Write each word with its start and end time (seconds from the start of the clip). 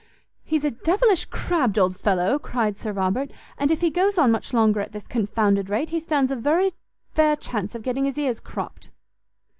"He's 0.43 0.65
a 0.65 0.71
devilish 0.71 1.25
crabbed 1.25 1.77
old 1.77 1.95
fellow," 1.95 2.39
cried 2.39 2.79
Sir 2.79 2.91
Robert, 2.91 3.29
"and 3.59 3.69
if 3.69 3.81
he 3.81 3.91
goes 3.91 4.17
on 4.17 4.31
much 4.31 4.51
longer 4.51 4.79
at 4.81 4.93
this 4.93 5.05
confounded 5.05 5.69
rate, 5.69 5.89
he 5.91 5.99
stands 5.99 6.31
a 6.31 6.35
very 6.35 6.73
fair 7.13 7.35
chance 7.35 7.75
of 7.75 7.83
getting 7.83 8.05
his 8.05 8.17
ears 8.17 8.39
cropped." 8.39 8.89